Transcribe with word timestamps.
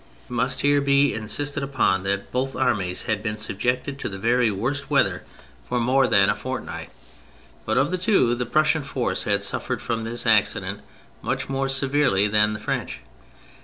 It 0.25 0.33
must 0.33 0.61
here 0.61 0.81
be 0.81 1.13
insisted 1.13 1.61
upon 1.61 2.01
that 2.01 2.31
both 2.31 2.55
armies 2.55 3.03
had 3.03 3.21
been 3.21 3.37
subjected 3.37 3.99
to 3.99 4.09
the 4.09 4.17
very 4.17 4.49
worst 4.49 4.89
weather 4.89 5.21
for 5.63 5.79
more 5.79 6.07
than 6.07 6.27
a 6.27 6.35
fort 6.35 6.61
160 6.61 6.89
THE 6.89 7.19
FRENCH 7.19 7.67
REVOLUTION 7.67 7.67
night, 7.67 7.67
but 7.67 7.77
of 7.77 7.91
the 7.91 8.03
two 8.03 8.33
the 8.35 8.51
Prussian 8.51 8.81
force 8.81 9.23
had 9.25 9.43
suffered 9.43 9.79
from 9.79 10.03
this 10.03 10.25
accident 10.25 10.81
much 11.21 11.49
more 11.49 11.69
severely 11.69 12.25
than 12.27 12.53
the 12.53 12.59
French. 12.59 13.01